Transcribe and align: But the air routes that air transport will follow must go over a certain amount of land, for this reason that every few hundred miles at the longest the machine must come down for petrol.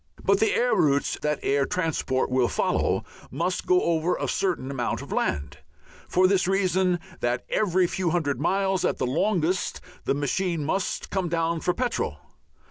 But 0.23 0.39
the 0.39 0.51
air 0.55 0.73
routes 0.73 1.19
that 1.21 1.37
air 1.43 1.67
transport 1.67 2.31
will 2.31 2.47
follow 2.47 3.03
must 3.29 3.67
go 3.67 3.83
over 3.83 4.15
a 4.15 4.27
certain 4.27 4.71
amount 4.71 5.03
of 5.03 5.11
land, 5.11 5.59
for 6.07 6.25
this 6.27 6.47
reason 6.47 6.99
that 7.19 7.45
every 7.49 7.85
few 7.85 8.09
hundred 8.09 8.41
miles 8.41 8.83
at 8.83 8.97
the 8.97 9.05
longest 9.05 9.79
the 10.05 10.15
machine 10.15 10.65
must 10.65 11.11
come 11.11 11.29
down 11.29 11.59
for 11.61 11.75
petrol. 11.75 12.17